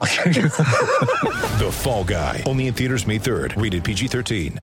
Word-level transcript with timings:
The 1.58 1.70
Fall 1.72 2.04
Guy. 2.04 2.42
Only 2.46 2.68
in 2.68 2.74
theaters 2.74 3.06
May 3.06 3.18
3rd. 3.18 3.60
Rated 3.60 3.82
PG-13. 3.82 4.58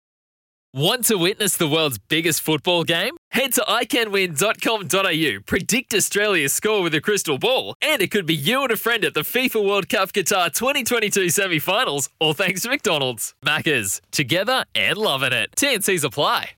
Want 0.74 1.06
to 1.06 1.16
witness 1.18 1.56
the 1.56 1.70
world's 1.70 1.98
biggest 1.98 2.42
football 2.42 2.84
game? 2.84 3.16
Head 3.32 3.54
to 3.54 3.62
iCanWin.com.au, 3.62 5.42
predict 5.46 5.94
Australia's 5.94 6.52
score 6.52 6.82
with 6.82 6.94
a 6.94 7.00
crystal 7.00 7.38
ball, 7.38 7.76
and 7.82 8.02
it 8.02 8.12
could 8.12 8.26
be 8.26 8.36
you 8.36 8.62
and 8.64 8.72
a 8.72 8.76
friend 8.76 9.06
at 9.06 9.14
the 9.14 9.22
FIFA 9.22 9.66
World 9.66 9.88
Cup 9.88 10.12
Qatar 10.12 10.54
2022 10.54 11.30
semi 11.30 11.60
finals, 11.60 12.10
all 12.20 12.34
thanks 12.34 12.64
to 12.64 12.70
McDonald's. 12.70 13.34
Maccas, 13.46 14.02
together 14.12 14.66
and 14.76 14.98
loving 14.98 15.32
it. 15.32 15.52
TNC's 15.56 16.04
apply. 16.04 16.52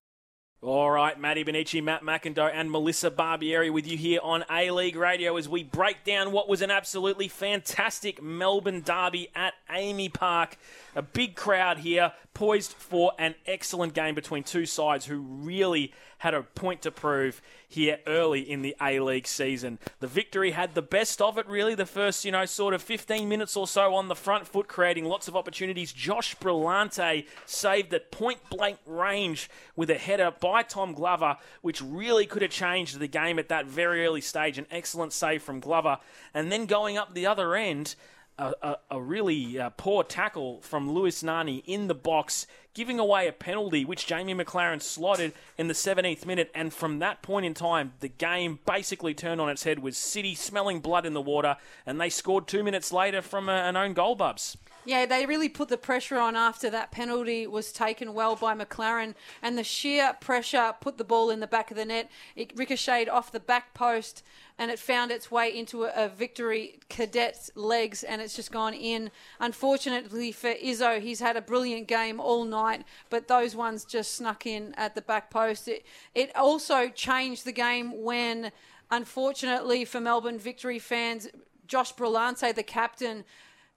All 0.64 0.90
right, 0.90 1.20
Matty 1.20 1.46
Benici, 1.46 1.84
Matt 1.84 2.02
McIndoe, 2.02 2.50
and 2.52 2.72
Melissa 2.72 3.12
Barbieri 3.12 3.72
with 3.72 3.86
you 3.86 3.96
here 3.96 4.20
on 4.24 4.44
A 4.50 4.72
League 4.72 4.96
Radio 4.96 5.38
as 5.38 5.48
we 5.48 5.62
break 5.62 6.04
down 6.04 6.32
what 6.32 6.50
was 6.50 6.64
an 6.64 6.72
absolutely 6.72 7.28
fantastic 7.28 8.24
Melbourne 8.24 8.82
derby 8.82 9.30
at 9.36 9.54
AAMI 9.70 10.12
Park. 10.12 10.58
A 10.96 11.04
big 11.04 11.36
crowd 11.36 11.78
here, 11.78 12.12
poised 12.38 12.74
for 12.74 13.14
an 13.18 13.34
excellent 13.48 13.96
game 13.96 14.14
between 14.14 14.44
two 14.44 14.68
sides 14.68 15.08
who 15.08 15.18
really 15.18 15.92
had 16.20 16.36
a 16.36 16.44
point 16.44 16.84
to 16.84 16.92
prove 16.92 17.42
here 17.68 17.98
early 18.06 18.42
in 18.42 18.62
the 18.62 18.76
A 18.80 19.00
League 19.00 19.26
season. 19.26 19.80
The 20.02 20.08
victory 20.08 20.52
had 20.52 20.76
the 20.76 20.84
best 20.84 21.20
of 21.20 21.40
it, 21.40 21.48
really, 21.48 21.74
the 21.74 21.88
first, 21.88 22.24
you 22.26 22.32
know, 22.32 22.46
sort 22.46 22.76
of 22.76 22.84
15 22.84 23.28
minutes 23.28 23.58
or 23.58 23.66
so 23.66 23.96
on 23.96 24.08
the 24.08 24.16
front 24.16 24.48
foot, 24.48 24.68
creating 24.68 25.06
lots 25.06 25.28
of 25.28 25.36
opportunities. 25.36 25.92
Josh 25.92 26.36
Brillante 26.38 27.26
saved 27.48 27.92
at 27.96 28.12
point 28.12 28.38
blank 28.52 28.78
range 28.86 29.50
with 29.76 29.90
a 29.90 29.96
header 29.96 30.32
by 30.40 30.62
Tom 30.62 30.94
Glover, 30.94 31.38
which 31.64 31.82
really 31.82 32.28
could 32.28 32.44
have 32.44 32.52
changed 32.52 33.00
the 33.00 33.08
game 33.08 33.40
at 33.40 33.50
that 33.50 33.66
very 33.66 34.06
early 34.06 34.22
stage. 34.22 34.60
An 34.60 34.68
excellent 34.70 35.12
save 35.12 35.42
from 35.42 35.60
Glover. 35.60 35.98
And 36.36 36.52
then 36.52 36.68
going 36.68 37.00
up 37.00 37.16
the 37.16 37.26
other 37.26 37.56
end, 37.56 37.96
a, 38.38 38.54
a, 38.62 38.78
a 38.92 39.02
really 39.02 39.60
uh, 39.60 39.70
poor 39.72 40.04
tackle 40.04 40.62
from 40.62 40.92
Lewis 40.92 41.24
Nani 41.24 41.58
in 41.66 41.88
the 41.88 41.96
box, 41.96 42.48
giving 42.74 43.00
away 43.00 43.28
a 43.28 43.32
penalty, 43.32 43.84
which 43.84 44.06
Jamie 44.06 44.34
Maclaren 44.34 44.82
slotted 44.82 45.34
in 45.58 45.68
the 45.68 45.74
17th 45.74 46.26
minute. 46.26 46.52
And 46.54 46.74
from 46.74 47.00
that 47.00 47.22
point 47.22 47.46
in 47.46 47.54
time, 47.54 47.94
the 48.00 48.08
game 48.08 48.60
basically 48.66 49.14
turned 49.14 49.42
on 49.42 49.50
its 49.50 49.64
head 49.64 49.80
with 49.80 49.96
City 49.96 50.36
smelling 50.36 50.80
blood 50.80 51.06
in 51.06 51.14
the 51.14 51.22
water, 51.22 51.58
and 51.86 52.00
they 52.00 52.10
scored 52.10 52.48
two 52.48 52.64
minutes 52.64 52.92
later 52.92 53.22
from 53.22 53.50
a, 53.50 53.54
an 53.54 53.76
own 53.76 53.94
goal, 53.94 54.16
Bubs. 54.16 54.58
Yeah, 54.88 55.06
they 55.06 55.26
really 55.26 55.50
put 55.50 55.68
the 55.68 55.78
pressure 55.78 56.18
on 56.18 56.38
after 56.38 56.70
that 56.70 56.92
penalty 56.92 57.46
was 57.46 57.74
taken 57.74 58.14
well 58.14 58.38
by 58.38 58.56
Maclaren, 58.56 59.16
and 59.42 59.58
the 59.58 59.64
sheer 59.66 60.16
pressure 60.22 60.74
put 60.80 60.98
the 60.98 61.04
ball 61.04 61.30
in 61.30 61.42
the 61.42 61.46
back 61.46 61.70
of 61.70 61.76
the 61.76 61.84
net. 61.84 62.10
It 62.38 62.54
ricocheted 62.56 63.10
off 63.10 63.30
the 63.30 63.42
back 63.42 63.74
post, 63.74 64.24
and 64.58 64.72
it 64.72 64.80
found 64.80 65.12
its 65.12 65.30
way 65.30 65.54
into 65.54 65.84
a, 65.84 66.08
victory 66.08 66.80
cadet's 66.88 67.52
legs, 67.54 68.02
and 68.02 68.22
it's 68.22 68.34
just 68.34 68.50
gone 68.50 68.74
in. 68.74 69.12
Unfortunately 69.42 70.32
for 70.32 70.54
Izzo, 70.54 71.02
he's 71.02 71.20
had 71.20 71.36
a 71.36 71.42
brilliant 71.42 71.90
game 71.90 72.22
all 72.22 72.46
night, 72.46 72.86
but 73.10 73.28
those 73.28 73.58
ones 73.58 73.84
just 73.84 74.16
snuck 74.16 74.46
in 74.46 74.74
at 74.76 74.96
the 74.96 75.02
back 75.02 75.30
post. 75.30 75.68
It, 75.68 75.86
it 76.16 76.34
also 76.34 76.88
changed 76.88 77.44
the 77.44 77.52
game 77.52 78.04
when, 78.04 78.54
unfortunately 78.90 79.84
for 79.84 80.00
Melbourne 80.00 80.40
Victory 80.40 80.80
fans, 80.80 81.28
Josh 81.68 81.94
Brillante, 81.94 82.56
the 82.56 82.64
captain, 82.64 83.26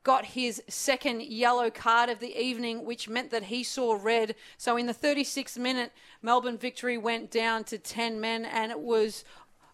got 0.03 0.25
his 0.25 0.63
second 0.69 1.23
yellow 1.23 1.71
card 1.71 2.09
of 2.09 2.21
the 2.21 2.37
evening, 2.41 2.85
which 2.85 3.09
meant 3.09 3.31
that 3.31 3.45
he 3.45 3.63
saw 3.63 3.99
red. 4.01 4.35
So 4.57 4.77
in 4.77 4.87
the 4.87 4.95
36th 4.95 5.59
minute, 5.59 5.93
Melbourne 6.23 6.59
Victory 6.59 6.97
went 6.97 7.31
down 7.31 7.65
to 7.65 7.79
10 7.79 8.21
men, 8.21 8.45
and 8.45 8.73
it 8.73 8.81
was 8.81 9.25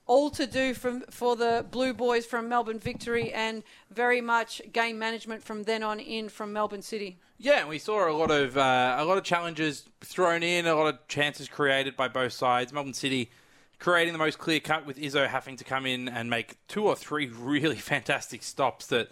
all 0.06 0.31
to 0.31 0.47
do 0.47 0.72
from 0.72 1.03
for 1.10 1.34
the 1.34 1.66
Blue 1.70 1.92
Boys 1.92 2.26
from 2.26 2.48
Melbourne 2.48 2.78
Victory, 2.78 3.32
and 3.32 3.62
very 3.91 4.20
much 4.20 4.62
game 4.72 4.98
management 4.98 5.42
from 5.42 5.64
then 5.64 5.82
on 5.82 6.00
in 6.00 6.28
from 6.28 6.53
Melbourne 6.53 6.82
City. 6.82 7.19
Yeah, 7.38 7.66
we 7.66 7.78
saw 7.78 8.08
a 8.08 8.12
lot 8.12 8.31
of 8.31 8.56
uh, 8.56 8.97
a 8.98 9.04
lot 9.04 9.19
of 9.19 9.25
challenges 9.25 9.84
thrown 10.00 10.43
in, 10.43 10.66
a 10.66 10.75
lot 10.75 10.94
of 10.94 11.06
chances 11.08 11.48
created 11.48 11.97
by 11.97 12.08
both 12.08 12.32
sides. 12.32 12.72
Melbourne 12.72 12.94
City 12.94 13.31
creating 13.78 14.12
the 14.12 14.19
most 14.19 14.38
clear 14.38 14.60
cut 14.60 14.87
with 14.87 14.97
Izzo 14.97 15.26
having 15.26 15.56
to 15.56 15.64
come 15.64 15.84
in 15.84 16.08
and 16.08 16.31
make 16.31 16.56
two 16.66 16.87
or 16.87 16.97
three 16.97 17.28
really 17.38 17.76
fantastic 17.76 18.43
stops 18.43 18.87
that 18.87 19.10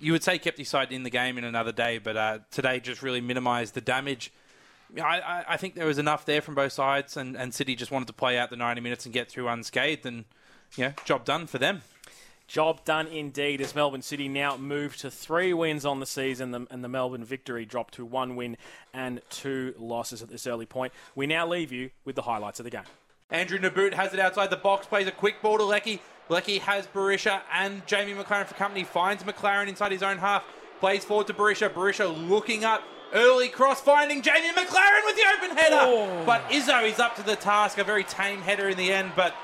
you 0.00 0.12
would 0.12 0.22
say 0.22 0.38
kept 0.38 0.58
his 0.58 0.68
side 0.68 0.92
in 0.92 1.02
the 1.02 1.10
game 1.10 1.38
in 1.38 1.44
another 1.44 1.72
day, 1.72 1.98
but 1.98 2.16
uh, 2.16 2.38
today 2.50 2.80
just 2.80 3.02
really 3.02 3.20
minimised 3.20 3.74
the 3.74 3.80
damage. 3.80 4.32
I, 5.00 5.44
I, 5.48 5.56
think 5.56 5.74
there 5.74 5.86
was 5.86 5.98
enough 5.98 6.24
there 6.24 6.42
from 6.42 6.56
both 6.56 6.72
sides, 6.72 7.16
and, 7.16 7.36
and 7.36 7.54
City 7.54 7.76
just 7.76 7.92
wanted 7.92 8.06
to 8.08 8.12
play 8.12 8.36
out 8.36 8.50
the 8.50 8.56
90 8.56 8.80
minutes 8.80 9.04
and 9.04 9.14
get 9.14 9.28
through 9.28 9.48
unscathed, 9.48 10.04
and 10.04 10.24
know, 10.78 10.92
job 11.04 11.24
done 11.24 11.46
for 11.46 11.58
them. 11.58 11.82
Job 12.48 12.84
done 12.84 13.06
indeed 13.06 13.60
as 13.60 13.76
Melbourne 13.76 14.02
City 14.02 14.26
now 14.26 14.56
move 14.56 14.96
to 14.96 15.10
three 15.10 15.54
wins 15.54 15.84
on 15.84 16.00
the 16.00 16.06
season, 16.06 16.52
and 16.68 16.82
the 16.82 16.88
Melbourne 16.88 17.24
victory 17.24 17.64
dropped 17.64 17.94
to 17.94 18.04
one 18.04 18.34
win 18.34 18.56
and 18.92 19.20
two 19.30 19.72
losses 19.78 20.20
at 20.20 20.30
this 20.30 20.48
early 20.48 20.66
point. 20.66 20.92
We 21.14 21.28
now 21.28 21.46
leave 21.46 21.70
you 21.70 21.90
with 22.04 22.16
the 22.16 22.22
highlights 22.22 22.58
of 22.58 22.64
the 22.64 22.70
game. 22.70 22.82
Andrew 23.30 23.60
Nabbout 23.60 23.94
has 23.94 24.12
it 24.12 24.18
outside 24.18 24.50
the 24.50 24.56
box, 24.56 24.88
plays 24.88 25.06
a 25.06 25.12
quick 25.12 25.40
ball 25.40 25.58
to 25.58 25.64
Leckie. 25.64 26.02
Leckie 26.30 26.58
has 26.58 26.86
Berisha 26.86 27.40
and 27.52 27.84
Jamie 27.88 28.14
Maclaren 28.14 28.46
for 28.46 28.54
company, 28.54 28.84
finds 28.84 29.24
Maclaren 29.24 29.66
inside 29.66 29.90
his 29.90 30.02
own 30.02 30.18
half, 30.18 30.44
plays 30.78 31.04
forward 31.04 31.26
to 31.26 31.34
Berisha. 31.34 31.68
Berisha 31.68 32.28
looking 32.28 32.64
up, 32.64 32.84
early 33.12 33.48
cross, 33.48 33.80
finding 33.80 34.22
Jamie 34.22 34.50
Maclaren 34.50 35.04
with 35.04 35.16
the 35.16 35.24
open 35.36 35.56
header. 35.56 35.76
Oh. 35.80 36.22
But 36.24 36.48
Izzo 36.48 36.88
is 36.88 37.00
up 37.00 37.16
to 37.16 37.24
the 37.24 37.34
task, 37.34 37.78
a 37.78 37.84
very 37.84 38.04
tame 38.04 38.42
header 38.42 38.68
in 38.68 38.78
the 38.78 38.92
end, 38.92 39.10
but 39.16 39.34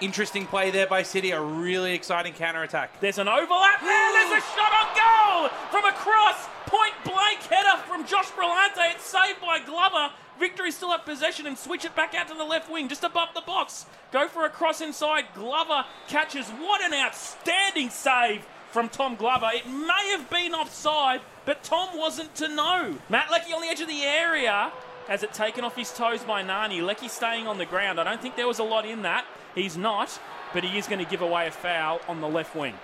interesting 0.00 0.46
play 0.46 0.70
there 0.70 0.86
by 0.86 1.02
City, 1.02 1.30
a 1.32 1.42
really 1.42 1.92
exciting 1.92 2.32
counter 2.32 2.62
attack. 2.62 2.98
There's 3.00 3.18
an 3.18 3.28
overlap 3.28 3.82
there. 3.82 4.12
There's 4.12 4.42
a 4.42 4.46
shot 4.56 4.72
on 4.72 4.88
goal 4.96 5.48
from 5.70 5.84
across. 5.84 6.48
Point 6.64 6.94
blank 7.04 7.09
header 7.38 7.82
from 7.86 8.06
Josh 8.06 8.30
Brillante. 8.30 8.94
It's 8.94 9.04
saved 9.04 9.40
by 9.40 9.60
Glover. 9.60 10.12
Victory 10.38 10.70
still 10.70 10.90
have 10.90 11.04
possession 11.04 11.46
and 11.46 11.56
switch 11.56 11.84
it 11.84 11.94
back 11.94 12.14
out 12.14 12.28
to 12.28 12.34
the 12.34 12.44
left 12.44 12.70
wing, 12.70 12.88
just 12.88 13.04
above 13.04 13.28
the 13.34 13.42
box. 13.42 13.86
Go 14.10 14.26
for 14.26 14.44
a 14.44 14.50
cross 14.50 14.80
inside. 14.80 15.26
Glover 15.34 15.84
catches. 16.08 16.48
What 16.48 16.82
an 16.82 16.94
outstanding 16.94 17.90
save 17.90 18.46
from 18.70 18.88
Tom 18.88 19.16
Glover. 19.16 19.50
It 19.52 19.66
may 19.66 20.16
have 20.16 20.30
been 20.30 20.54
offside, 20.54 21.20
but 21.44 21.62
Tom 21.62 21.96
wasn't 21.96 22.34
to 22.36 22.48
know. 22.48 22.98
Matt 23.08 23.30
Leckie 23.30 23.52
on 23.52 23.60
the 23.60 23.68
edge 23.68 23.80
of 23.80 23.88
the 23.88 24.02
area. 24.02 24.72
Has 25.08 25.22
it 25.22 25.32
taken 25.32 25.64
off 25.64 25.76
his 25.76 25.92
toes 25.92 26.22
by 26.22 26.42
Nani? 26.42 26.80
Leckie 26.80 27.08
staying 27.08 27.46
on 27.46 27.58
the 27.58 27.66
ground. 27.66 28.00
I 28.00 28.04
don't 28.04 28.22
think 28.22 28.36
there 28.36 28.46
was 28.46 28.60
a 28.60 28.64
lot 28.64 28.86
in 28.86 29.02
that. 29.02 29.26
He's 29.54 29.76
not, 29.76 30.20
but 30.54 30.64
he 30.64 30.78
is 30.78 30.86
going 30.86 31.04
to 31.04 31.10
give 31.10 31.20
away 31.20 31.48
a 31.48 31.50
foul 31.50 32.00
on 32.08 32.20
the 32.20 32.28
left 32.28 32.54
wing. 32.54 32.74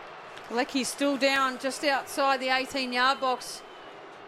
Leckie's 0.51 0.89
still 0.89 1.17
down 1.17 1.59
just 1.59 1.85
outside 1.85 2.41
the 2.41 2.49
18 2.49 2.93
yard 2.93 3.21
box 3.21 3.63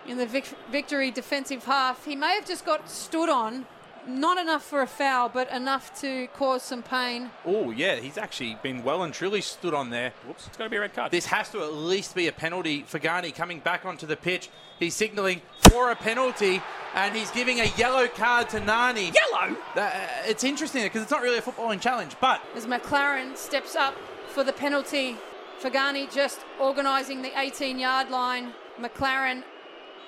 in 0.08 0.18
the 0.18 0.26
vic- 0.26 0.54
victory 0.70 1.10
defensive 1.10 1.64
half. 1.64 2.04
He 2.04 2.16
may 2.16 2.34
have 2.34 2.46
just 2.46 2.64
got 2.64 2.88
stood 2.88 3.28
on. 3.28 3.66
Not 4.06 4.38
enough 4.38 4.64
for 4.64 4.80
a 4.80 4.86
foul, 4.86 5.28
but 5.28 5.50
enough 5.52 6.00
to 6.00 6.28
cause 6.28 6.62
some 6.62 6.82
pain. 6.82 7.30
Oh, 7.44 7.70
yeah, 7.70 7.96
he's 7.96 8.16
actually 8.16 8.56
been 8.62 8.82
well 8.82 9.02
and 9.02 9.12
truly 9.12 9.42
stood 9.42 9.74
on 9.74 9.90
there. 9.90 10.14
Whoops, 10.26 10.46
it's 10.46 10.56
going 10.56 10.66
to 10.66 10.70
be 10.70 10.78
a 10.78 10.80
red 10.80 10.94
card. 10.94 11.10
This 11.12 11.26
has 11.26 11.50
to 11.50 11.62
at 11.62 11.74
least 11.74 12.14
be 12.14 12.26
a 12.26 12.32
penalty 12.32 12.84
for 12.86 12.98
Garney 12.98 13.32
coming 13.32 13.60
back 13.60 13.84
onto 13.84 14.06
the 14.06 14.16
pitch. 14.16 14.48
He's 14.78 14.94
signalling 14.94 15.42
for 15.68 15.90
a 15.90 15.96
penalty 15.96 16.62
and 16.94 17.14
he's 17.14 17.30
giving 17.32 17.60
a 17.60 17.66
yellow 17.76 18.06
card 18.06 18.48
to 18.50 18.60
Nani. 18.60 19.10
Yellow? 19.12 19.56
Uh, 19.76 19.90
it's 20.24 20.42
interesting 20.42 20.84
because 20.84 21.02
it's 21.02 21.10
not 21.10 21.20
really 21.20 21.36
a 21.38 21.42
footballing 21.42 21.80
challenge, 21.80 22.16
but 22.18 22.40
As 22.56 22.64
Maclaren 22.64 23.36
steps 23.36 23.76
up 23.76 23.94
for 24.28 24.42
the 24.42 24.54
penalty, 24.54 25.18
Fagani 25.60 26.10
just 26.10 26.40
organising 26.58 27.20
the 27.20 27.38
18 27.38 27.78
yard 27.78 28.08
line. 28.08 28.52
Maclaren 28.80 29.42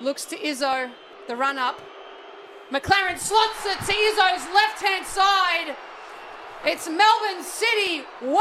looks 0.01 0.25
to 0.25 0.37
Izzo, 0.37 0.91
the 1.27 1.35
run 1.35 1.57
up. 1.57 1.79
Maclaren 2.71 3.17
slots 3.17 3.65
it 3.65 3.79
to 3.85 3.93
Izzo's 3.93 4.45
left 4.53 4.81
hand 4.81 5.05
side. 5.05 5.75
It's 6.65 6.87
Melbourne 6.87 7.43
City 7.43 8.03
1, 8.21 8.37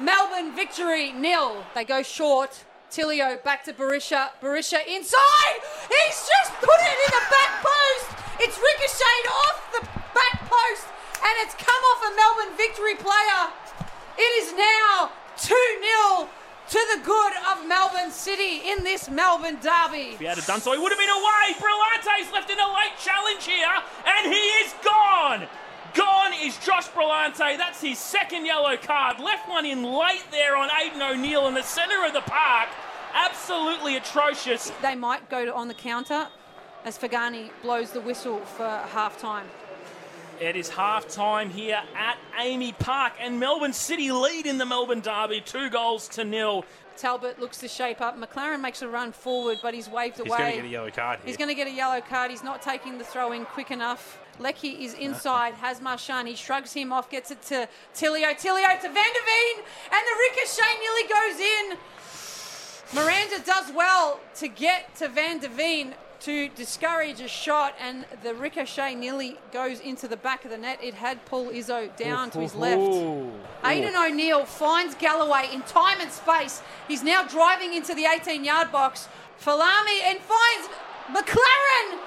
Melbourne 0.00 0.54
victory 0.54 1.12
nil. 1.12 1.64
They 1.74 1.84
go 1.84 2.02
short. 2.02 2.64
Tilio 2.90 3.42
back 3.42 3.64
to 3.64 3.72
Berisha. 3.72 4.30
Berisha 4.40 4.78
inside. 4.86 5.56
He's 5.88 6.18
just 6.28 6.52
put 6.60 6.78
it 6.78 6.96
in 7.06 7.10
the 7.10 7.24
back 7.30 7.64
post. 7.64 8.06
It's 8.38 8.58
ricocheted 8.58 9.26
off 9.30 9.58
the 9.72 9.82
back 10.14 10.46
post 10.46 10.86
and 11.22 11.34
it's 11.42 11.54
come 11.54 11.82
off 11.90 12.00
a 12.04 12.12
Melbourne 12.14 12.56
victory 12.56 12.94
player. 12.94 13.50
It 14.18 14.30
is 14.44 14.52
now 14.52 15.10
2 15.38 15.48
0 15.48 15.73
to 16.74 16.98
the 16.98 17.06
good 17.06 17.32
of 17.52 17.68
Melbourne 17.68 18.10
City 18.10 18.68
in 18.68 18.82
this 18.82 19.08
Melbourne 19.08 19.58
derby. 19.62 20.14
If 20.14 20.18
he 20.18 20.24
had 20.24 20.44
done 20.44 20.60
so, 20.60 20.72
he 20.72 20.78
would 20.78 20.90
have 20.90 20.98
been 20.98 21.08
away. 21.08 21.54
Brillante's 21.54 22.32
left 22.32 22.50
in 22.50 22.58
a 22.58 22.66
late 22.66 22.98
challenge 22.98 23.44
here, 23.46 23.78
and 24.04 24.34
he 24.34 24.40
is 24.40 24.74
gone. 24.82 25.46
Gone 25.94 26.32
is 26.42 26.56
Josh 26.66 26.88
Brillante. 26.88 27.56
That's 27.56 27.80
his 27.80 28.00
second 28.00 28.44
yellow 28.44 28.76
card. 28.76 29.20
Left 29.20 29.48
one 29.48 29.64
in 29.64 29.84
late 29.84 30.24
there 30.32 30.56
on 30.56 30.68
Aiden 30.68 31.00
O'Neill 31.00 31.46
in 31.46 31.54
the 31.54 31.62
centre 31.62 32.04
of 32.04 32.12
the 32.12 32.22
park. 32.22 32.68
Absolutely 33.14 33.94
atrocious. 33.96 34.72
They 34.82 34.96
might 34.96 35.30
go 35.30 35.54
on 35.54 35.68
the 35.68 35.74
counter 35.74 36.26
as 36.84 36.98
Fagani 36.98 37.50
blows 37.62 37.92
the 37.92 38.00
whistle 38.00 38.40
for 38.40 38.66
half 38.88 39.16
time. 39.16 39.46
It 40.40 40.56
is 40.56 40.68
half 40.68 41.08
time 41.08 41.50
here 41.50 41.80
at 41.96 42.18
AAMI 42.38 42.78
Park, 42.78 43.14
and 43.20 43.38
Melbourne 43.38 43.72
City 43.72 44.10
lead 44.10 44.46
in 44.46 44.58
the 44.58 44.66
Melbourne 44.66 45.00
Derby, 45.00 45.40
two 45.40 45.70
goals 45.70 46.08
to 46.08 46.24
nil. 46.24 46.64
Talbot 46.96 47.40
looks 47.40 47.58
to 47.58 47.68
shape 47.68 48.00
up. 48.00 48.18
Maclaren 48.18 48.60
makes 48.60 48.82
a 48.82 48.88
run 48.88 49.12
forward, 49.12 49.58
but 49.62 49.74
he's 49.74 49.88
waved 49.88 50.18
He's 50.18 50.26
away. 50.26 50.36
He's 50.36 50.38
going 50.38 50.52
to 50.52 50.56
get 50.56 50.66
a 50.66 50.68
yellow 50.68 50.90
card 50.90 51.18
here. 51.20 51.26
He's 51.26 51.36
going 51.36 51.48
to 51.48 51.54
get 51.54 51.66
a 51.66 51.72
yellow 51.72 52.00
card. 52.00 52.30
He's 52.30 52.42
not 52.44 52.62
taking 52.62 52.98
the 52.98 53.04
throw 53.04 53.32
in 53.32 53.44
quick 53.44 53.70
enough. 53.70 54.18
Leckie 54.38 54.84
is 54.84 54.94
uh-huh. 54.94 55.02
inside, 55.02 55.54
has 55.54 55.80
Marshan. 55.80 56.26
He 56.26 56.34
shrugs 56.34 56.72
him 56.72 56.92
off, 56.92 57.08
gets 57.10 57.30
it 57.30 57.40
to 57.42 57.68
Tilio. 57.94 58.30
Tilio 58.30 58.80
to 58.80 58.88
Van 58.88 58.92
der 58.92 58.92
Venne, 58.92 59.64
and 59.92 60.02
the 60.04 60.16
ricochet 60.30 60.74
nearly 60.80 61.08
goes 61.08 61.40
in. 61.40 61.78
Miranda 62.94 63.44
does 63.44 63.72
well 63.72 64.20
to 64.36 64.48
get 64.48 64.94
to 64.96 65.08
Van 65.08 65.38
der 65.38 65.48
Venne 65.48 65.94
to 66.24 66.48
discourage 66.48 67.20
a 67.20 67.28
shot, 67.28 67.74
and 67.78 68.06
the 68.22 68.34
ricochet 68.34 68.94
nearly 68.94 69.36
goes 69.52 69.78
into 69.80 70.08
the 70.08 70.16
back 70.16 70.46
of 70.46 70.50
the 70.50 70.56
net. 70.56 70.78
It 70.82 70.94
had 70.94 71.22
Paul 71.26 71.50
Izzo 71.50 71.94
down 71.96 72.30
to 72.30 72.40
his 72.40 72.54
left. 72.54 72.80
Aiden 73.62 73.94
O'Neill 73.94 74.46
finds 74.46 74.94
Galloway 74.94 75.50
in 75.52 75.60
time 75.62 76.00
and 76.00 76.10
space. 76.10 76.62
He's 76.88 77.02
now 77.02 77.24
driving 77.24 77.74
into 77.74 77.94
the 77.94 78.06
18 78.06 78.42
yard 78.42 78.72
box. 78.72 79.06
Falami 79.38 80.00
and 80.06 80.18
finds 80.18 80.68
Maclaren, 81.08 81.98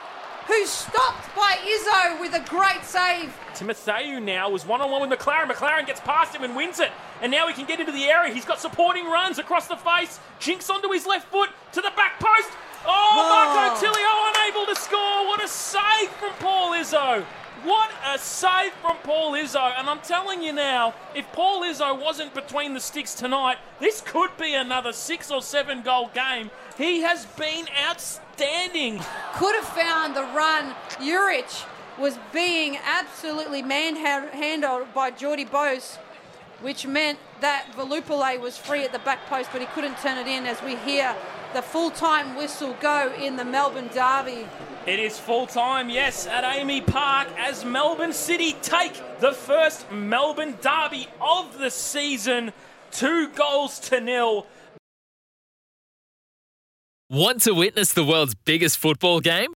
who's 0.48 0.70
stopped 0.70 1.36
by 1.36 1.56
Izzo 1.62 2.20
with 2.20 2.34
a 2.34 2.44
great 2.50 2.84
save. 2.84 3.32
Timotheu 3.54 4.22
now 4.24 4.50
was 4.50 4.66
one 4.66 4.82
on 4.82 4.90
one 4.90 5.08
with 5.08 5.20
Maclaren. 5.20 5.48
Maclaren 5.48 5.86
gets 5.86 6.00
past 6.00 6.34
him 6.34 6.44
and 6.44 6.56
wins 6.56 6.80
it. 6.80 6.90
And 7.22 7.32
now 7.32 7.48
he 7.48 7.54
can 7.54 7.66
get 7.66 7.80
into 7.80 7.92
the 7.92 8.06
area. 8.06 8.34
He's 8.34 8.46
got 8.46 8.60
supporting 8.60 9.06
runs 9.06 9.38
across 9.38 9.68
the 9.68 9.78
face. 9.78 10.20
Jinks 10.40 10.70
onto 10.72 10.90
his 10.90 11.06
left 11.06 11.30
foot 11.32 11.50
to 11.74 11.82
the 11.82 11.92
back 11.96 12.20
post. 12.20 12.50
Oh, 12.90 13.76
Marco 13.76 13.86
Tilio 13.86 14.14
unable 14.32 14.74
to 14.74 14.80
score. 14.80 15.28
What 15.28 15.44
a 15.44 15.48
save 15.48 16.10
from 16.12 16.32
Paul 16.40 16.72
Izzo. 16.74 17.24
What 17.64 17.92
a 18.06 18.18
save 18.18 18.72
from 18.82 18.96
Paul 19.04 19.34
Izzo. 19.34 19.78
And 19.78 19.90
I'm 19.90 20.00
telling 20.00 20.42
you 20.42 20.54
now, 20.54 20.94
if 21.14 21.30
Paul 21.34 21.64
Izzo 21.64 22.00
wasn't 22.02 22.34
between 22.34 22.74
the 22.74 22.80
sticks 22.80 23.14
tonight, 23.14 23.58
this 23.80 24.00
could 24.00 24.30
be 24.38 24.54
another 24.54 24.94
six 24.94 25.30
or 25.30 25.42
seven 25.42 25.82
goal 25.82 26.10
game. 26.14 26.50
He 26.78 27.02
has 27.02 27.26
been 27.26 27.66
outstanding. 27.90 29.02
Could 29.34 29.56
have 29.56 29.68
found 29.68 30.16
the 30.16 30.24
run. 30.24 30.74
Urich 31.00 31.66
was 32.00 32.18
being 32.32 32.78
absolutely 32.86 33.64
manhandled 33.64 34.94
by 34.94 35.12
Geordie 35.12 35.46
Bose, 35.46 35.98
which 36.62 36.86
meant 36.86 37.20
that 37.42 37.66
Valupale 37.76 38.40
was 38.40 38.58
free 38.58 38.84
at 38.84 38.94
the 38.94 39.00
back 39.00 39.26
post, 39.26 39.50
but 39.52 39.62
he 39.62 39.68
couldn't 39.68 39.98
turn 39.98 40.18
it 40.18 40.28
in 40.28 40.46
as 40.46 40.62
we 40.64 40.76
hear 40.78 41.16
the 41.58 41.64
full 41.64 41.90
time 41.90 42.36
whistle 42.36 42.76
go 42.80 43.12
in 43.20 43.36
the 43.36 43.44
Melbourne 43.44 43.90
Derby. 43.92 44.46
It 44.86 45.00
is 45.00 45.18
full 45.18 45.48
time, 45.48 45.90
yes, 45.90 46.28
at 46.28 46.44
AAMI 46.44 46.86
Park 46.86 47.30
as 47.36 47.66
Melbourne 47.66 48.14
City 48.14 48.56
take 48.62 48.94
the 49.20 49.32
first 49.32 49.92
Melbourne 49.92 50.56
derby 50.62 51.08
of 51.20 51.58
the 51.58 51.72
season. 51.72 52.54
Two 52.92 53.30
goals 53.30 53.80
to 53.90 54.00
nil. 54.00 54.46
Want 57.10 57.42
to 57.42 57.54
witness 57.54 57.92
the 57.92 58.04
world's 58.04 58.36
biggest 58.36 58.78
football 58.78 59.20
game? 59.20 59.57